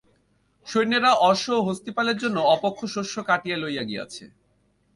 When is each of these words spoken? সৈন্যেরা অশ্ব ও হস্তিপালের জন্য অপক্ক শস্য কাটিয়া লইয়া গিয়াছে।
সৈন্যেরা 0.67 1.11
অশ্ব 1.21 1.47
ও 1.57 1.65
হস্তিপালের 1.67 2.17
জন্য 2.17 2.37
অপক্ক 2.55 2.79
শস্য 2.93 3.15
কাটিয়া 3.29 3.57
লইয়া 3.57 3.83
গিয়াছে। 3.83 4.23